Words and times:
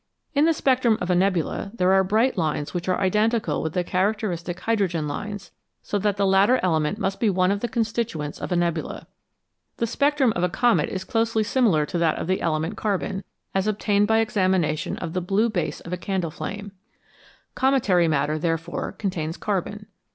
In 0.33 0.45
the 0.45 0.53
spectrum 0.55 0.97
of 0.99 1.11
a 1.11 1.15
nebula 1.15 1.69
there 1.75 1.93
are 1.93 2.03
bright 2.03 2.35
lines 2.35 2.73
which 2.73 2.89
are 2.89 2.99
identical 2.99 3.61
with 3.61 3.73
the 3.73 3.83
characteristic 3.83 4.59
hydrogen 4.61 5.07
lines, 5.07 5.51
so 5.83 5.99
that 5.99 6.17
the 6.17 6.25
latter 6.25 6.59
element 6.63 6.97
must 6.97 7.19
be 7.19 7.29
one 7.29 7.51
of 7.51 7.59
the 7.59 7.67
constituents 7.67 8.41
of 8.41 8.51
a 8.51 8.55
nebula. 8.55 9.05
The 9.77 9.85
spectrum 9.85 10.33
of 10.35 10.41
a 10.41 10.49
comet 10.49 10.89
is 10.89 11.03
closely 11.03 11.43
similar 11.43 11.85
to 11.85 11.99
that 11.99 12.17
of 12.17 12.25
the 12.25 12.41
element 12.41 12.77
carbon, 12.77 13.23
as 13.53 13.67
obtained 13.67 14.07
by 14.07 14.21
examination 14.21 14.97
of 14.97 15.13
the 15.13 15.21
blue 15.21 15.51
base 15.51 15.81
of 15.81 15.93
a 15.93 15.97
candle 15.97 16.31
flame; 16.31 16.71
cometary 17.53 18.07
matter, 18.07 18.39
therefore, 18.39 18.93
contains 18.93 19.37
carbon. 19.37 19.85